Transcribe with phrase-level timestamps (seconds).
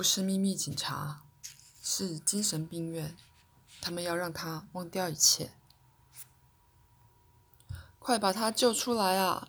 [0.00, 1.20] 不是秘密警察，
[1.82, 3.14] 是精神病院。
[3.82, 5.52] 他们要让他忘掉一切。
[7.98, 9.48] 快把他救出来啊！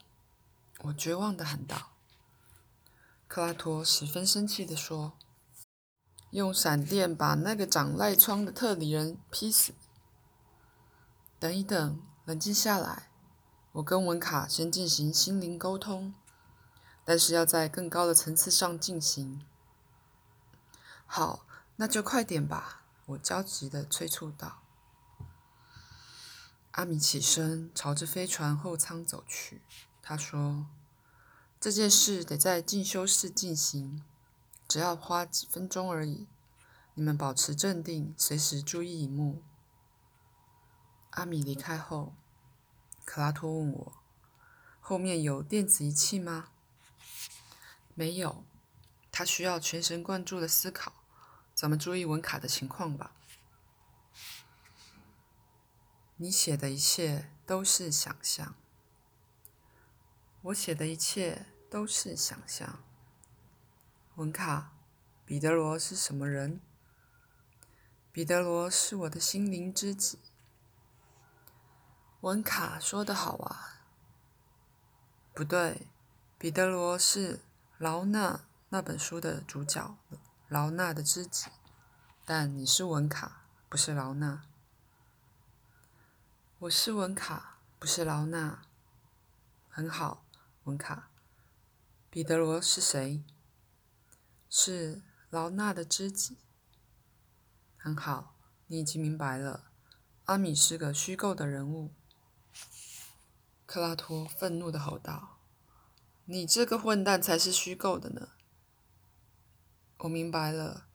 [0.79, 1.94] 我绝望的喊道。
[3.29, 5.14] 克拉托十分生气地说
[6.32, 9.73] ：“用闪电把那个长赖疮的特里人劈死。”
[11.39, 13.09] 等一等，冷静下来。
[13.71, 16.13] 我跟文卡先进行心灵沟通，
[17.05, 19.45] 但是要在更高的层次上进行。
[21.14, 22.83] 好，那就快点吧！
[23.07, 24.64] 我焦急地催促道。
[26.71, 29.61] 阿米起身，朝着飞船后舱走去。
[30.01, 30.68] 他说
[31.60, 34.06] ：“这件事得在进修室进行，
[34.70, 36.30] 只要花几分钟而已。
[36.94, 39.44] 你们保持镇定，随时注意荧幕。”
[41.12, 42.14] 阿米离开后。
[43.03, 43.94] 克拉托问我
[44.80, 46.52] ：“后面有电子仪器吗
[47.94, 48.45] ？”“没有。”
[49.14, 51.00] 他需要全神贯注的思考，
[51.61, 53.12] 咱们注意文卡的情况吧。
[56.16, 58.56] 你写的一切都是想象。
[60.42, 62.80] 我写的一切都是想象。
[64.16, 64.73] 文卡，
[65.23, 66.62] 彼得罗是什么人？
[68.12, 70.17] 彼得罗是我的心灵知己。
[72.22, 73.84] 文卡说得好啊，
[75.36, 75.86] 不对，
[76.39, 77.42] 彼得罗是
[77.78, 79.95] 劳纳那本书的主角，
[80.52, 81.46] 劳纳的知己，
[82.26, 84.44] 但你是文卡，不是劳纳。
[86.60, 88.62] 我是文卡，不是劳纳。
[89.70, 90.26] 很好，
[90.66, 91.10] 文卡。
[92.10, 93.24] 彼得罗是谁？
[94.50, 96.36] 是劳纳的知己。
[97.78, 98.36] 很好，
[98.68, 99.72] 你已经明白了。
[100.26, 101.94] 阿米是个虚构的人物。
[103.66, 105.38] 克拉托愤怒的吼道
[106.28, 108.32] ：“你这个混蛋才是虚构的呢！”
[110.04, 110.88] 我明白了，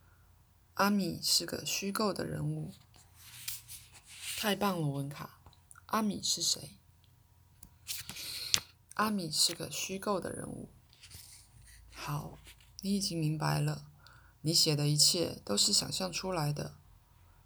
[0.74, 2.74] 阿米是个虚构的人物。
[4.36, 5.38] 太棒了，文卡！
[5.86, 6.76] 阿米是谁？
[8.94, 10.72] 阿米是个虚构的人物。
[11.92, 12.40] 好，
[12.80, 13.86] 你已经明白了。
[14.40, 16.74] 你写的一切都是想象出来的。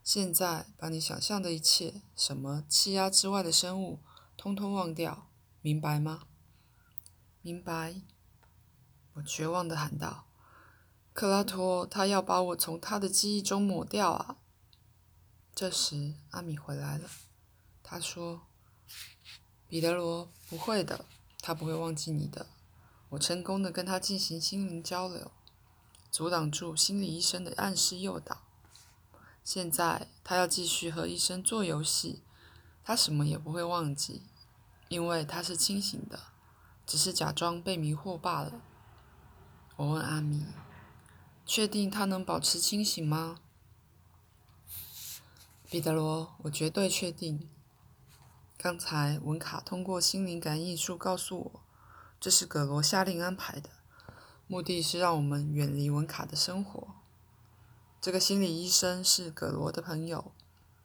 [0.03, 4.01] 现在把你想象的一切，什么气压之外的生物。
[4.39, 6.23] 通通忘掉，明白吗？
[7.43, 8.01] 明白。
[9.13, 10.27] 我绝望的喊道
[11.13, 14.37] ：“克拉托，他要把我从他的记忆中抹掉啊！”
[15.55, 17.11] 这时，阿米回来了。
[17.83, 18.43] 他说
[19.69, 21.05] ：“彼得罗，不会的，
[21.41, 22.47] 他不会忘记你的。
[23.11, 25.33] 我成功的跟他进行心灵交流，
[26.11, 28.43] 阻挡住心理医生的暗示诱导。
[29.43, 32.23] 现在，他要继续和医生做游戏，
[32.85, 34.23] 他什么也不会忘记。”
[34.89, 36.19] 因为他是清醒的，
[36.85, 38.61] 只是假装被迷惑罢了。
[39.77, 40.47] 我问阿米
[41.53, 43.41] ：“确定他能保持清醒吗？”
[45.69, 47.51] 彼得罗，我绝对确定。
[48.57, 51.61] 刚才文卡通过心灵感应术告诉我，
[52.21, 53.69] 这是葛罗下令安排的，
[54.47, 56.95] 目的是让我们远离文卡的生活。
[58.01, 60.31] 这个心理医生是葛罗的朋友，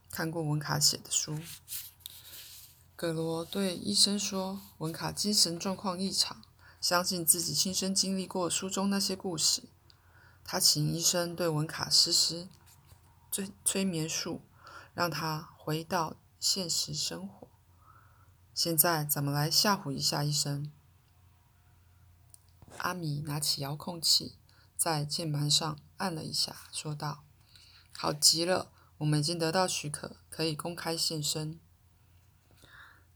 [0.10, 1.38] 看过文卡写的书。
[2.96, 6.42] 葛罗对医生说：“文卡精神状况异常，
[6.82, 9.66] 相信自己亲身经历过书中那些故事。”
[10.46, 12.48] 他请医生对文卡实施
[13.32, 14.42] 催催眠术，
[14.94, 17.48] 让他回到现实生活。
[18.54, 20.72] 现在怎么来吓唬一下医生？
[22.78, 24.36] 阿米拿起遥控器，
[24.78, 27.24] 在键盘上按了一下，说道
[27.98, 31.60] ：“好极了，我们已经得到许可，可以公开现身。”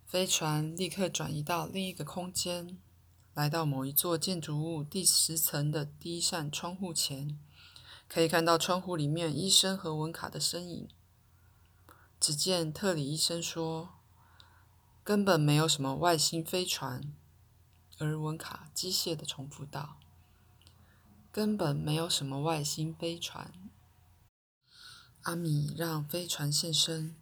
[0.07, 2.79] 飞船立刻转移到另一个空间，
[3.39, 7.39] 来到某一座建筑物第十层的第一扇窗户前，
[8.09, 10.89] 可以看到窗户里面医生和文卡的身影。
[12.19, 13.91] 只见特里医生说
[15.05, 17.13] ：“根本没有什么外星飞船。”
[17.97, 20.01] 而文卡机械的重复道
[21.31, 23.53] ：“根本没有什么外星飞船。”
[25.24, 27.15] 阿米让飞船现身，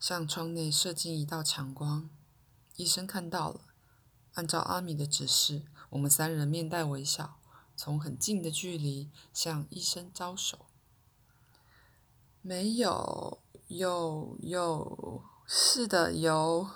[0.00, 2.08] 向窗内射进一道强光。
[2.76, 3.60] 医生看到了，
[4.38, 7.40] 按照阿米的指示，我们三人面带微笑，
[7.74, 10.66] 从很近的距离向医生招手。
[12.40, 16.70] 没有，有，有，是的，有。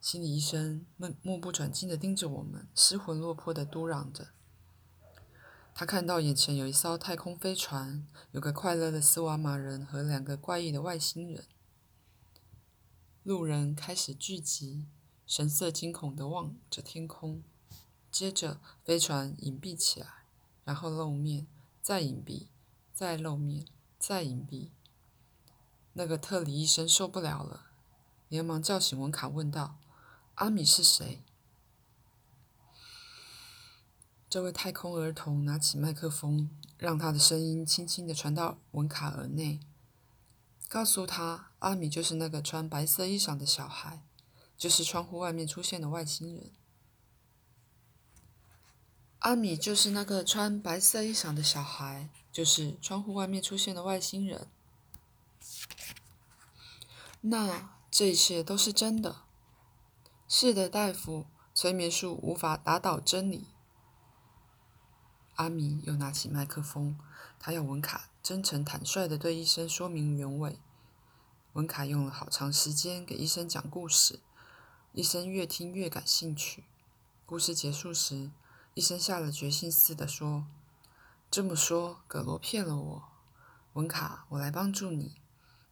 [0.00, 4.30] 心理医生目目不转睛的盯着我们，失魂落魄的嘟嚷着。
[5.72, 11.44] 他看到眼前有一艘太空飞船，有个快乐的斯瓦马人和两个怪异的外星人。
[13.22, 14.88] 路人开始聚集，
[15.34, 17.42] 神色惊恐地望着天空。
[18.10, 20.26] 接着，飞船隐蔽起来，
[20.62, 21.46] 然后露面，
[21.80, 22.48] 再隐蔽，
[22.92, 23.64] 再露面，
[23.98, 24.68] 再隐蔽。
[25.94, 27.68] 那个特里医生受不了了，
[28.28, 29.78] 连忙叫醒文卡，问道
[30.36, 31.22] ：“阿米是谁？”
[34.28, 39.60] 这位太空儿童拿起麦克风，让他的声音轻轻地传到文卡耳内，
[40.68, 44.04] 告诉他：“阿米就是那个穿白色衣裳的小孩，
[44.56, 46.50] 就是窗户外面出现的外星人。”
[49.20, 54.48] 阿米就是那个穿白色衣裳的小孩，就是窗户外面出现的外星人。
[57.20, 59.22] 那这一切都是真的。
[60.26, 63.46] 是的，大夫，催眠术无法打倒真理。
[65.36, 66.98] 阿米又拿起麦克风，
[67.38, 70.58] 他要文卡真诚坦率地对医生说明原委。
[71.52, 74.18] 文卡用了好长时间给医生讲故事，
[74.94, 76.64] 医生越听越感兴趣。
[77.24, 78.30] 故事结束时，
[78.74, 80.44] 医生下了决心似的说
[81.30, 83.02] ：“这么说，葛罗骗了我，
[83.72, 85.16] 文卡，我来帮助你。”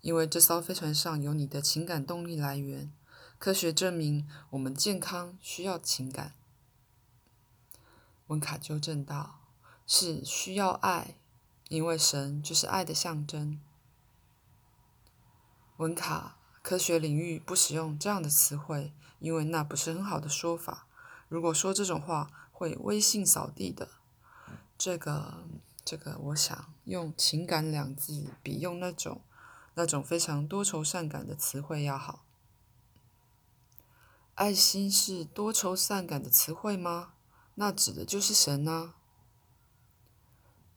[0.01, 2.91] 因为这艘飞船上有你的情感动力来源，
[3.39, 6.35] 科学证明我们健康需要情感。
[8.29, 9.41] 文卡纠正道
[9.87, 11.17] ：“是需要爱，
[11.69, 13.61] 因为神就是爱的象征。”
[15.77, 20.87] 文卡，科学领域不使用这样的词汇，因为那不是很好的说法。
[21.29, 23.89] 如果说这种话，会威信扫地的。
[24.77, 25.45] 这个，
[25.85, 29.23] 这个，我想用“情感”两字比用那种。
[29.75, 32.25] 那种非常多愁善感的词汇要好。
[34.35, 37.15] 爱心是多愁善感的词汇吗？
[37.55, 38.97] 那指的就是神啊。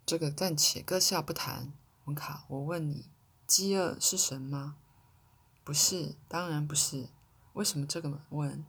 [0.05, 1.73] 这个暂且搁下不谈。
[2.05, 3.09] 文卡，我问你，
[3.47, 4.77] 饥饿是神吗？
[5.63, 7.07] 不是，当然不是。
[7.53, 8.65] 为什么这个问？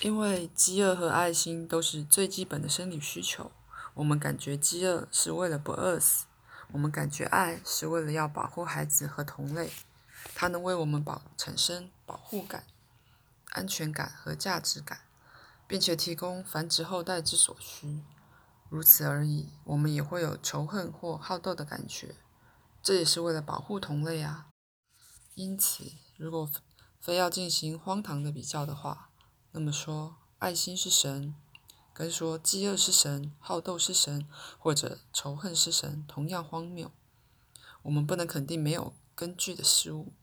[0.00, 3.50] 因为饥饿和爱心都是最基本的生理需求。
[3.94, 6.26] 我们感觉饥饿是为了不饿死。
[6.70, 9.70] 我们感觉爱是为了要保护孩子和同类，
[10.34, 12.64] 它能为我们保产生保护感、
[13.50, 15.00] 安全感和价值感，
[15.66, 18.02] 并且提供繁殖后代之所需。
[18.68, 19.50] 如此而已。
[19.64, 22.14] 我们也会有仇恨或好斗的感觉，
[22.82, 24.48] 这也是为了保护同类啊。
[25.34, 26.50] 因此，如果
[27.00, 29.10] 非要进行荒唐的比较的话，
[29.52, 31.34] 那么说爱心是神。
[31.94, 34.26] 跟说饥饿是神、好斗是神
[34.58, 36.90] 或者仇恨是神同样荒谬。
[37.82, 40.14] 我们不能肯定没有根据的事物。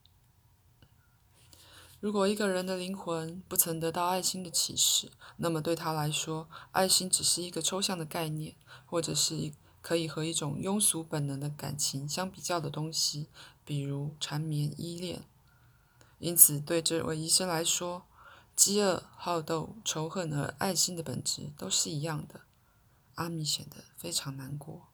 [1.99, 13.27] 如果一个人的灵魂不曾得到爱心的启示，那么对他来说，爱心只是一个抽象的概念，或者是一可以和一种庸俗本能的感情相比较的东西，
[13.63, 15.23] 比如缠绵依恋。
[16.19, 18.05] 因此，对这位医生来说，
[18.55, 22.41] 饥饿、好斗、仇恨和爱心的本质都是一样的。
[23.15, 24.87] 阿米显得非常难过。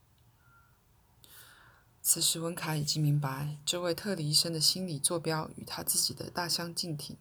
[2.01, 7.17] 此时，文卡已经明白，这位特里医生的心理坐标与他自己的大相径庭。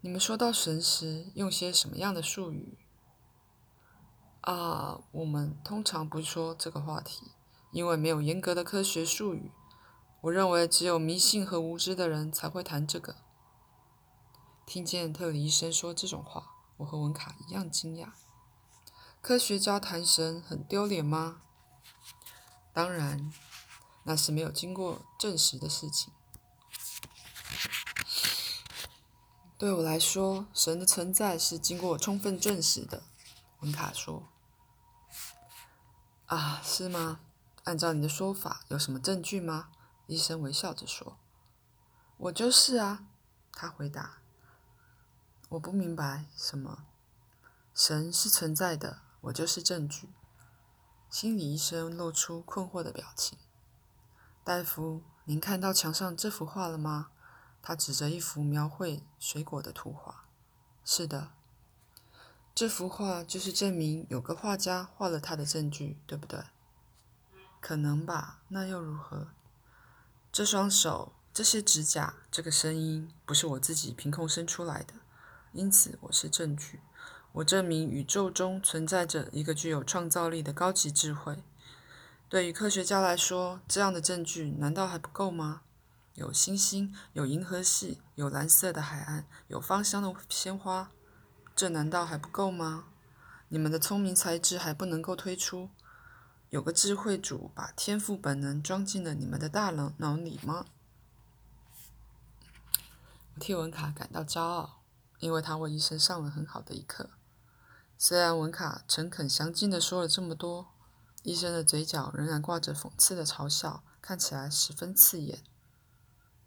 [0.00, 2.76] 你们说到神时，用些什么样的术语？
[4.42, 7.30] 啊，我们通常不说这个话题，
[7.70, 9.52] 因为没有严格的科学术语。
[10.22, 13.16] 我认为，只有迷信和无知的人才会谈这个。
[14.66, 18.08] 听见特里医生说这种话，我和文卡一样惊讶。
[19.20, 21.42] 科学家谈神很丢脸吗？
[22.72, 23.32] 当然，
[24.02, 26.12] 那是没有经过证实的事情。
[29.56, 33.04] 对我来说，神的存在是经过充分证实的。
[33.60, 34.28] 文卡说
[36.26, 37.20] ：“啊，是吗？
[37.64, 39.68] 按照你的说法，有什么证据吗？”
[40.06, 41.18] 医生微笑着说
[42.18, 43.06] ：“我就是啊。”
[43.52, 44.18] 他回答。
[45.50, 46.86] 我不明白什么，
[47.74, 50.08] 神是存在的，我就是证据。
[51.10, 53.38] 心理医生露出困惑的表情。
[54.42, 57.10] 大夫，您看到墙上这幅画了吗？
[57.60, 60.24] 他指着一幅描绘水果的图画。
[60.84, 61.32] 是的，
[62.54, 66.40] 这幅画就是证明有个画家画了他的证据，对不对？
[67.60, 69.28] 可能吧，那又如何？
[70.30, 74.94] 这双手，这些指甲，这个声音，不是我自己凭空生出来的。
[75.52, 76.80] 因此，我是证据。
[77.32, 81.42] 我证明宇宙中存在着一个具有创造力的高级智慧。
[82.28, 85.62] 对于科学家来说，这样的证据难道还不够吗？
[86.14, 90.90] 有星星，有银河系，有蓝色的海岸，有芳香的鲜花，
[91.54, 92.84] 这难道还不够吗？
[93.48, 95.70] 你们的聪明才智还不能够推出？
[96.50, 100.66] 有个智慧主把天赋本能装进了你们的大脑脑里吗？
[103.34, 104.78] 我替文卡感到骄傲。
[105.18, 107.08] 因为他为医生上了很好的一课。
[107.96, 110.66] 虽然文卡诚恳详尽地说了这么多，
[111.22, 115.38] 医生的嘴角仍然挂着讽刺的嘲笑，看起来十分刺眼。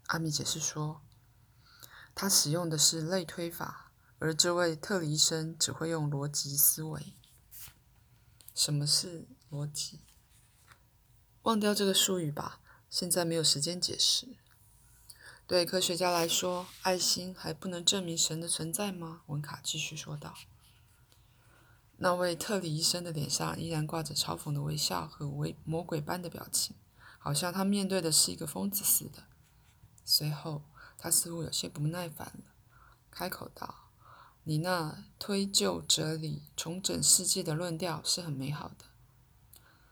[0.08, 1.00] 阿米解释说，
[2.14, 3.85] 他使用的是类推法，
[4.18, 7.14] 而这位特里医生只会用逻辑思维。
[8.54, 10.00] 什么是逻辑？
[11.42, 14.36] 忘掉这个术语吧，现在没有时间解释。
[15.46, 19.22] 对科学家来说，爱心还不能证明神的存在吗？
[19.26, 20.34] 文卡继续说道。
[21.98, 26.74] 那位特里医生的脸上依然挂着嘲讽的微笑和为魔鬼般的表情，
[27.18, 29.24] 好像他面对的是一个疯子似的。
[30.04, 30.64] 随后，
[30.98, 32.52] 他似乎有些不耐烦了，
[33.10, 33.85] 开口道
[34.48, 38.84] ：“你那推旧哲理、重整世界的论调是很美好的。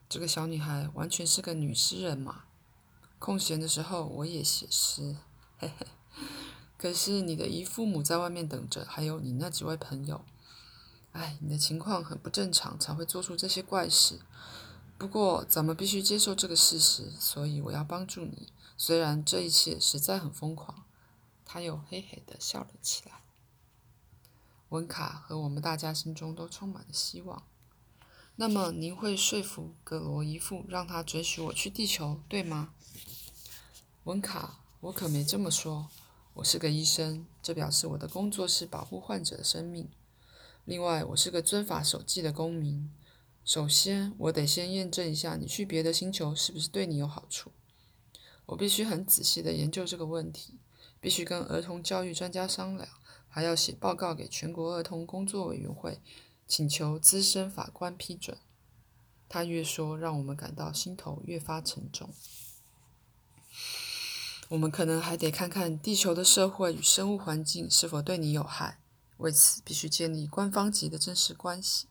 [0.09, 2.45] 这个小女孩完全是个女诗人嘛。
[3.19, 5.17] 空闲的时候，我也写诗。”
[5.59, 5.89] 嘿嘿，
[6.79, 10.25] 可是你的姨父母在外面等着，还有你那几位朋友。
[11.11, 14.21] 哎，你的情况很不正常，才会做出这些怪事。
[14.97, 18.53] 不过咱们必须接受这个事实，所以我要帮助你。
[18.79, 20.85] 虽然这一切实在很疯狂，
[21.45, 23.24] 他又嘿嘿的笑了起来。
[24.71, 27.45] 文卡和我们大家心中都充满了希望。
[28.37, 32.75] 那么您会说服格罗姨父，让他准许我去地球，对吗？
[34.05, 34.61] 文卡。
[34.81, 35.89] 我可没这么说。
[36.35, 39.89] 我是个医生，这表示我的工作是保护患者的生命。
[40.67, 42.91] 另外，我是个遵法守纪的公民。
[43.47, 47.53] 首先，我得先验证一下你去别的星球是不是对你有好处。
[48.45, 50.59] 我必须很仔细地研究这个问题，
[51.01, 52.87] 必须跟儿童教育专家商量，
[53.35, 56.01] 还要写报告给全国儿童工作委员会，
[56.47, 58.39] 请求资深法官批准。
[59.29, 62.11] 他越说，让我们感到心头越发沉重。
[64.51, 68.79] 我们可能还得看看地球的社会与生物环境是否对你有害，
[69.17, 71.89] 为此必须建立官方级的正式关系，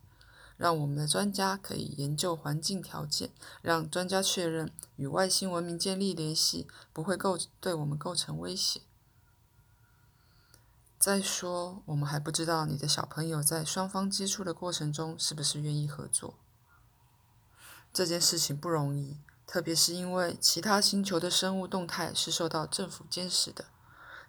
[0.56, 3.32] 让我们的专家可以研究环境条件，
[3.62, 8.80] 让专家确认与外星文明建立联系不会构对我们构成威胁。
[11.04, 16.36] 再说，我们还不知道你的小朋友在双方接触的过程中是不是愿意合作。
[17.92, 19.18] 这件事情不容易。
[19.46, 23.66] 特别是因为其他星球的生物动态是受到政府监视的，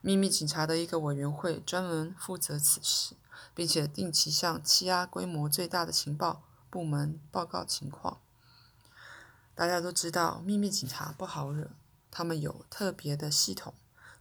[0.00, 3.14] 秘密警察的一个委员会专门负责此事，
[3.54, 8.18] 并且定期向欺压规模最大的情报部门报告情况。
[9.54, 11.70] 大家都知道，秘密警察不好惹，
[12.10, 13.74] 他们有特别的系统，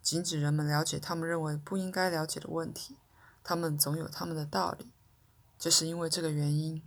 [0.04, 2.98] 禁止人们了解他们认为不应该了解的问题。
[3.44, 4.92] 他们总有他们的道理，
[5.58, 6.84] 就是因为这个原因。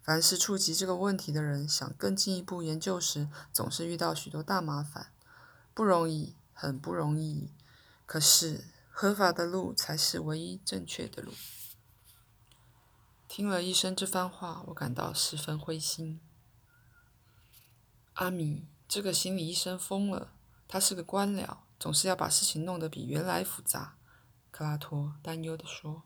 [0.00, 5.12] 凡是触及这个问题的人，想更进一步研究时，总是遇到许多大麻烦，
[5.72, 7.52] 不容易，很不容易。
[8.04, 11.32] 可是，合法的路才是唯一正确的路。
[13.28, 16.20] 听了医生这番话，我感到十分灰心。
[18.14, 20.32] 阿米，这个心理医生疯了，
[20.66, 23.96] 他是个官僚，总是要把事情弄得比原来复杂。
[24.52, 26.04] 克拉托担忧地说：“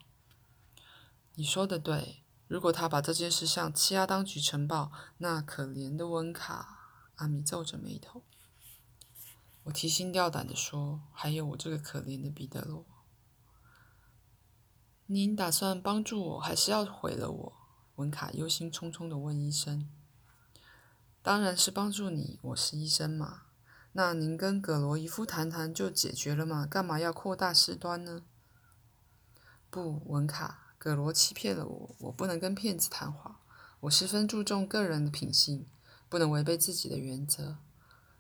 [1.37, 6.79] 你说的对。”如果他把这件事向欺压当局呈报，那可怜的温卡，
[7.17, 8.23] 阿米皱着眉头。
[9.65, 12.87] 我提心吊胆地说：“还有我这个可怜的彼得罗。”
[15.05, 17.53] 您打算帮助我，还是要毁了我？
[17.97, 19.91] 温卡忧心忡忡地问医生。
[21.21, 23.43] “当然是帮助你，我是医生嘛。
[23.99, 26.67] 那您跟葛罗伊夫谈谈就解决了嘛？
[26.67, 28.25] 干嘛要扩大事端呢？”
[29.71, 30.75] 不，文卡。
[30.77, 33.41] 葛罗欺骗了我，我不能跟骗子谈话。
[33.81, 35.67] 我十分注重个人的品性，
[36.11, 37.57] 不能违背自己的原则。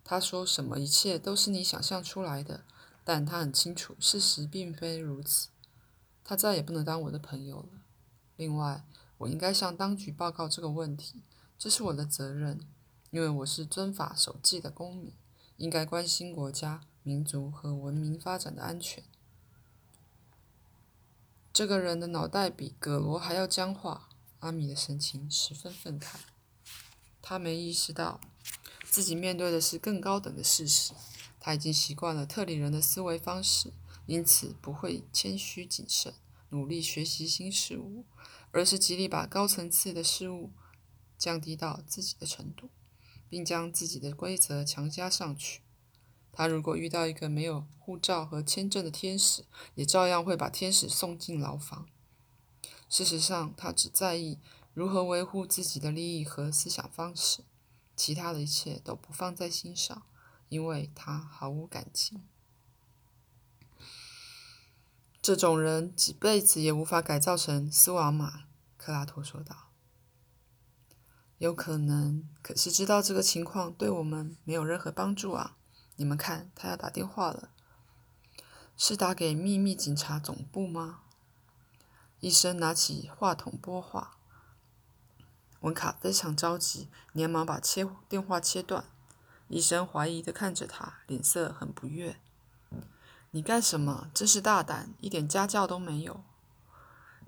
[0.02, 2.64] 他说什么，一切都是你想象出来的，
[3.04, 5.48] 但他很清楚，事实并非如此。
[6.24, 7.68] 他再也不能当我的朋友了。
[8.36, 8.86] 另外，
[9.18, 11.22] 我应该向当局报告这个问题，
[11.58, 12.66] 这是我的责任，
[13.10, 15.12] 因为我是遵法守纪的公民，
[15.56, 19.04] 应该关心国家、民族和文明发展的安全。
[21.52, 24.08] 这个人的脑袋比葛罗还要僵化。
[24.40, 26.16] 阿米的神情十分愤慨，
[27.22, 28.20] 他没意识到
[28.84, 30.92] 自己面对的是更高等的事实。
[31.40, 33.72] 他已经习惯了特里人的思维方式，
[34.04, 36.12] 因此不会谦虚谨慎，
[36.50, 38.04] 努力学习新事物，
[38.52, 40.52] 而是极力把高层次的事物
[41.16, 42.68] 降低到自己的程度，
[43.36, 45.60] 并将自己的规则强加上去。
[46.32, 51.86] 他如果遇到一个没有护照和签证的天使，也照样会把天使送进牢房。
[52.88, 54.38] 事实上，他只在意
[54.72, 57.44] 如何维护自己的利益和思想方式，
[57.94, 60.04] 其他的一切都不放在心上，
[60.48, 62.22] 因为他毫无感情。
[65.20, 68.44] 这种人几辈子也无法改造成斯瓦玛。
[68.78, 69.65] 克拉托说道。
[71.38, 75.56] 有可能，可是知道这个情况对我们没有任何帮助啊！
[75.96, 77.50] 你们看，他要打电话了，
[78.74, 81.00] 是打给秘密警察总部吗？
[82.20, 84.16] 医生拿起话筒拨话。
[85.60, 88.86] 文卡非常着急，连忙把切电话切断。
[89.48, 92.16] 医生怀疑的看着他，脸色很不悦。
[93.32, 94.10] “你干什么？
[94.14, 96.24] 真是大胆，一点家教都没有！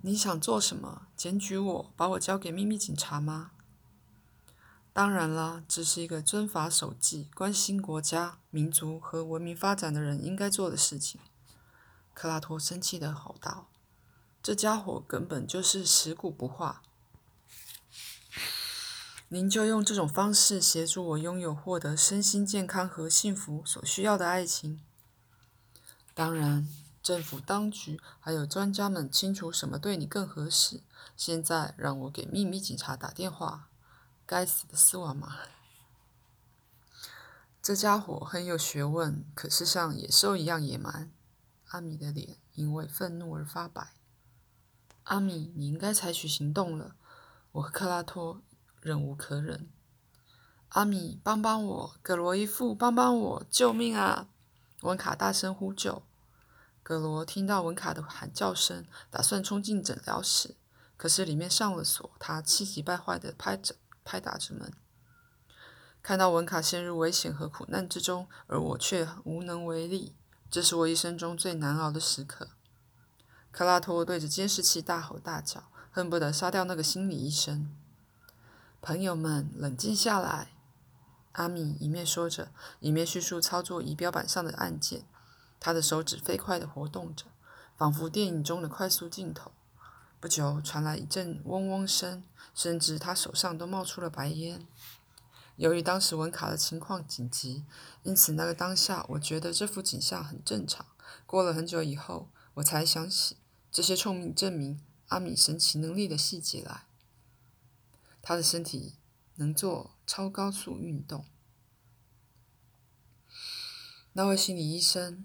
[0.00, 1.08] 你想做什么？
[1.14, 3.50] 检举我，把我交给秘密警察吗？”
[4.99, 11.21] 当然啦，这是一个遵法守纪、关心国家、民族和文明发展的人应该做的事情。
[12.12, 13.69] 克拉托生气地吼道
[14.43, 16.83] ：“这家伙根本就是食古不化！
[19.28, 24.81] 您就用这种方式协助我拥有获得身心健康和幸福所需要的爱情？
[26.12, 26.67] 当然，
[27.00, 30.81] 政府当局还有专家们清楚什么对你更合适。
[31.17, 33.67] 现在让我给秘密警察打电话。”
[34.30, 35.38] 该死的斯瓦玛！
[37.62, 41.11] 这家伙很有学问，可是像野兽一样野蛮。
[41.68, 43.94] 阿米的脸因为愤怒而发白。
[45.04, 46.94] 阿米，你应该采取行动了。
[47.52, 48.42] 我和克拉托
[48.82, 49.66] 忍无可忍。
[50.68, 51.97] 阿米，帮帮我！
[52.02, 53.47] 格罗伊夫，帮帮我！
[53.50, 54.28] 救命啊！
[54.82, 56.02] 文卡大声呼救。
[56.82, 60.54] 格罗听到文卡的喊叫声，打算冲进诊疗室，
[60.99, 62.11] 可是里面上了锁。
[62.18, 63.76] 他气急败坏地拍着。
[64.08, 64.72] 拍打着门，
[66.02, 70.16] 看到文卡陷入危险和苦难之中，而我却无能为力，
[70.50, 72.48] 这是我一生中最难熬的时刻。
[73.50, 77.76] 克拉托对着监视器大吼大叫，恨不得杀掉那个心理医生。
[78.80, 80.52] 朋友们，冷静下来！
[81.32, 82.50] 阿米一面说着，
[82.80, 85.04] 一面迅速操作仪表板上的按键，
[85.60, 87.26] 他的手指飞快地活动着，
[87.76, 89.52] 仿佛电影中的快速镜头。
[90.20, 94.66] 不久，传来一阵嗡嗡声，甚至他手上都冒出了白烟。
[95.54, 97.64] 由于当时文卡的情况紧急，
[98.02, 100.86] 因此那个当下，我觉得这幅景象很正常。
[101.25, 103.36] 过了很久以后，我才想起
[103.71, 106.86] 这些聪明证明阿米神奇能力的细节来。
[108.21, 108.97] 他的身体
[109.36, 111.25] 能做超高速运动。
[114.14, 115.25] 那位心理医生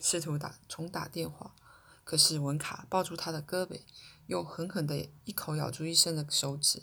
[0.00, 1.54] 试图打重打电话。
[2.04, 3.80] 可是文卡抱住他的胳膊，
[4.26, 6.82] 又狠狠地一口咬住医生的手指。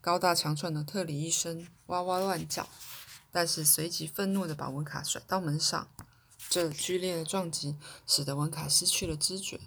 [0.00, 2.68] 高大强壮的特里医生哇哇乱叫，
[3.32, 5.88] 但是随即愤怒地把文卡甩到门上。
[6.48, 9.60] 这剧烈的撞击使得文卡失去了知觉。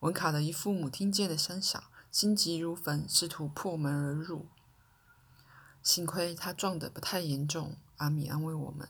[0.00, 4.46] 文卡的一父母听见了声响，心急如焚，试图破门而入。
[5.82, 8.88] 幸亏他撞得不太严重，阿米安慰我们。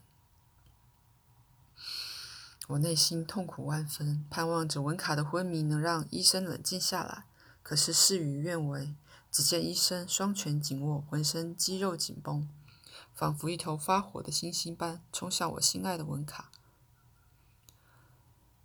[2.69, 7.25] 我内心痛苦万分，盼望着文卡的昏迷能让医生冷静下来。
[7.63, 8.95] 可是事与愿违，
[9.31, 12.49] 只见医生双拳紧握，浑身肌肉紧绷，
[13.15, 16.51] 仿佛一头发火的猩猩般冲向我心爱的文卡。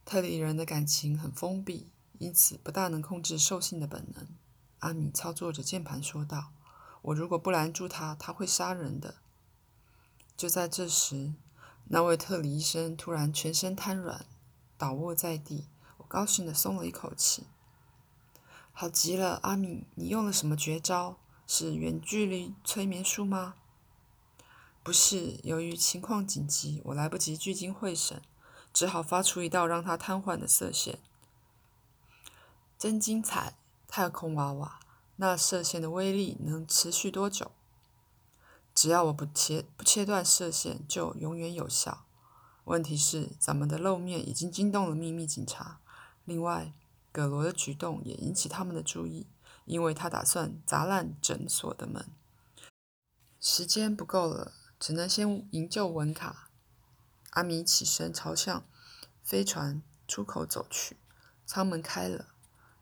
[0.06, 1.88] 特里人的感情很封闭，
[2.20, 4.28] 因此不大能控制兽性的本能。
[4.80, 6.52] 阿米操作着键盘说道
[7.02, 9.16] ：“我如果不拦住他，他会杀人的。”
[10.38, 11.34] 就在这时。
[11.89, 14.26] 那位特里医生突然全身瘫软，
[14.78, 15.65] 倒卧在地。
[15.97, 17.47] 我高兴地松了一口气。
[18.73, 21.17] 好极了，阿米，你用了什么绝招？
[21.47, 23.56] 是远距离催眠术吗？
[24.84, 28.21] 不是，由于情况紧急，我来不及聚精会神，
[28.73, 31.00] 只好发出一道让他瘫痪的射线。
[32.78, 33.56] 真精彩，
[33.88, 34.80] 太空娃娃！
[35.15, 37.52] 那射线的威力能持续多久？
[38.78, 42.06] 只要我不切不切断射线，就永远有效。
[42.66, 45.80] 问题是，咱们的露面已经惊动了秘密警察。
[46.26, 46.72] 另外，
[47.12, 49.26] 葛罗的举动也引起他们的注意，
[49.66, 52.08] 因为他打算砸烂诊所的门。
[53.40, 56.52] 时间不够了，只能先营救文卡。
[57.32, 58.63] 阿米起身朝向
[59.24, 60.98] 飞船出口走去，
[61.48, 62.28] 舱门开了。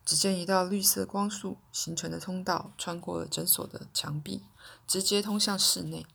[0.06, 4.44] 只见一道绿色光束形成的通道穿过了诊所的墙壁，
[4.88, 6.06] 直接通向室内。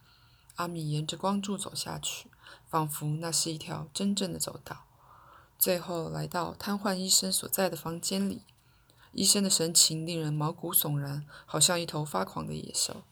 [0.54, 2.28] 阿米沿着光柱走下去，
[2.68, 4.84] 仿佛那是一条真正的走道。
[5.58, 8.42] 最后来到瘫痪医生所在的房间里，
[9.12, 13.02] 医生的神情令人毛骨悚然，好像一头发狂的野兽。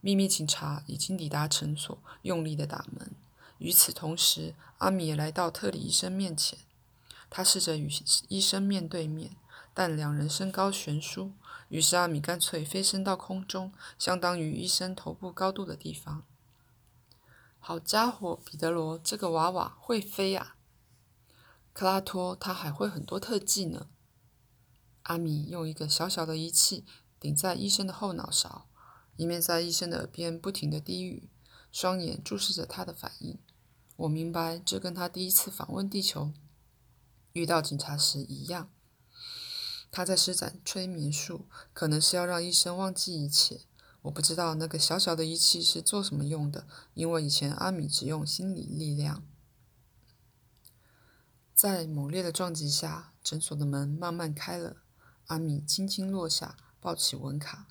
[0.00, 3.12] 秘密警察已经抵达诊所，用力的打门。
[3.58, 6.58] 与此同时，阿米也来到特里医生面前，
[7.28, 7.90] 他试着与
[8.28, 9.36] 医生面对面。
[9.74, 11.32] 但两人身高悬殊，
[11.68, 16.24] 于是阿米干脆飞升到空中，相当于医生头部高度的地方。
[17.58, 20.56] 好家伙，彼得罗，这个娃娃会飞啊！
[21.72, 23.88] 克拉托，他还会很多特技呢。
[25.04, 26.84] 阿米用一个小小的仪器
[27.18, 28.68] 顶在医生的后脑勺，
[29.16, 31.30] 一面在医生的耳边不停的低语，
[31.70, 33.38] 双眼注视着他的反应。
[33.96, 36.32] 我明白，这跟他第一次访问地球
[37.32, 38.68] 遇到警察时一样。
[39.92, 43.60] 他在施展催眠术，可能是要让医生忘记一切。
[44.00, 49.22] 我不知道那个小小的仪器是做什么用的，因为以前阿米只用心理力量。
[51.54, 54.78] 在猛烈的撞击下，诊所的门慢慢开了。
[55.26, 57.68] 阿米轻轻落下，抱起文卡，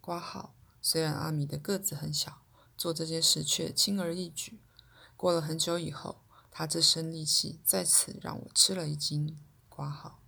[0.00, 0.54] 挂号。
[0.80, 2.42] 虽然阿米的个子很小，
[2.76, 4.60] 做这件事却轻而易举。
[5.16, 9.36] 过了很久以后，他这身力气再次让我吃了一惊。
[9.68, 10.23] 挂号。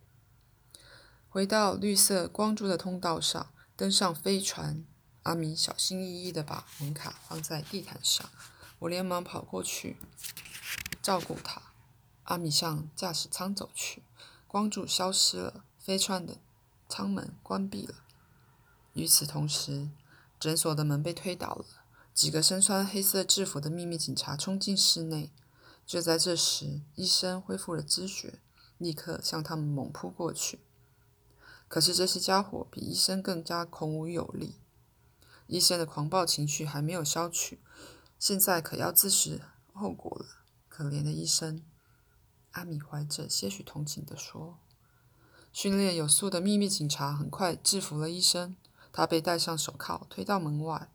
[1.37, 4.83] 回到绿色光柱的通道上，登上飞船。
[5.25, 8.31] 阿米小心翼翼地把门卡放在地毯上，
[8.79, 9.99] 我连忙跑过去
[11.03, 11.61] 照顾他。
[12.23, 14.03] 阿米向驾驶舱走去，
[14.49, 16.39] 光柱消失了，飞船的
[16.89, 17.97] 舱门关闭了。
[18.95, 19.91] 与此同时，
[20.41, 21.67] 诊所的门被推倒了，
[22.15, 25.31] 几个身穿黑色制服的秘密警察冲进室内。
[25.85, 28.39] 就在这时，医生恢复了知觉，
[28.79, 30.61] 立刻向他们猛扑过去。
[31.69, 34.61] 可是这些家伙比医生更加孔武有力，
[35.47, 37.61] 医生的狂暴情绪还没有消去，
[38.19, 40.27] 现在可要自食后果了。
[40.69, 41.63] 可怜的医生，
[42.53, 44.59] 阿米怀着些许同情地说。
[45.53, 48.57] 训练有素的秘密警察很快制服了医生，
[48.93, 50.91] 他被戴上手铐，推到门外。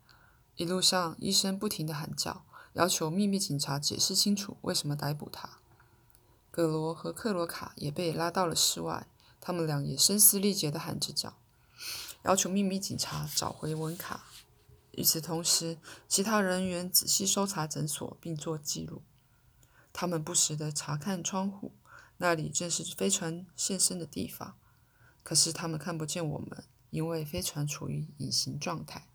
[0.54, 5.58] 一路上，医生不停地喊叫，要求秘密警察解释清楚为什么逮捕他。
[6.50, 9.08] 葛罗和克罗卡也被拉到了室外。
[9.44, 11.36] 他们俩也声嘶力竭地喊着叫，
[12.22, 14.26] 要求秘密警察找回文卡。
[14.92, 19.02] 与此同时，其他人员仔细搜查诊所并做记录。
[19.92, 21.72] 他们不时地查看窗户，
[22.18, 24.54] 那里正是飞船现身的地方。
[25.24, 29.08] 可是他们看不见我们，因为飞船处于隐形状态。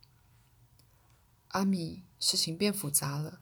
[1.50, 3.40] 阿米，事情变复杂了，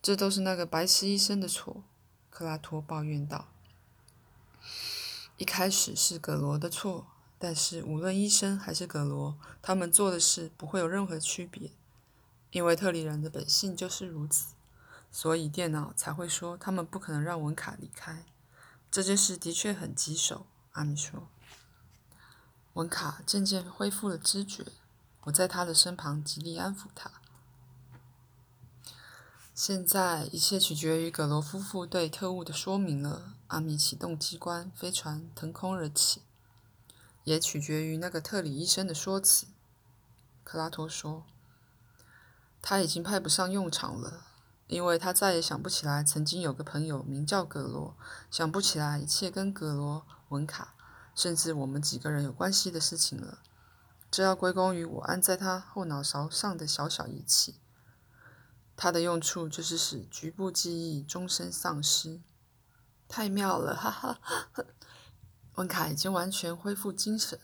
[0.00, 1.84] 这都是那个白痴医生的错。”
[2.30, 3.51] 克拉托抱怨道。
[5.42, 7.04] 一开始是葛罗的错，
[7.36, 11.72] 但是无论医生还是葛罗，他们做的事不会有任何区别，
[12.52, 14.54] 因为特里人的本性就是如此，
[15.10, 18.24] 所以电脑才会说他们不可能让文卡离开。
[18.88, 21.26] 这件事的确很棘手，阿米说。
[22.74, 24.64] 文卡渐渐恢复了知觉，
[25.22, 27.10] 我在他的身旁极力安抚他。
[29.64, 33.34] 现在一切取决于葛罗夫妇对特务的说明了。
[33.46, 36.22] 阿米启动机关，飞船腾空而起，
[37.22, 39.46] 也取决于那个特里医生的说辞。
[40.42, 41.22] 克拉托说
[42.60, 44.26] ：“他已经派不上用场了，
[44.66, 47.96] 因为他再也想不起来曾经有个朋友名叫葛罗，
[48.32, 50.74] 想不起来一切跟葛罗、文卡，
[51.14, 53.38] 甚至我们几个人有关系的事情了。
[54.10, 57.54] 这要归功于我按在他后脑勺上的小小仪器。”
[58.76, 62.20] 它的用处就是使局部记忆终身丧失。
[63.08, 64.20] 太妙了，哈哈！
[65.56, 67.38] 文卡已经完全恢复精神，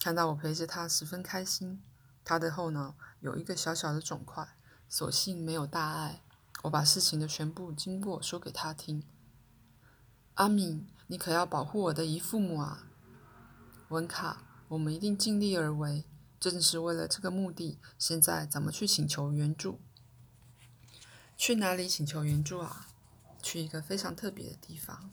[0.00, 1.82] 看到我陪着他，十分开心。
[2.24, 4.56] 他的后脑有一个小小的肿块，
[4.88, 6.22] 所幸没有大碍。
[6.62, 9.04] 我把事情的全部经过说给他听。
[10.34, 12.86] 阿敏，你可要保护我的姨父母啊！
[13.88, 16.04] 文卡，我们一定尽力而为，
[16.40, 17.78] 正是为了这个目的。
[17.98, 19.80] 现在怎么去请求援助？
[21.44, 22.86] 去哪里请求援助啊？
[23.42, 25.10] 去一个非常特别的地方。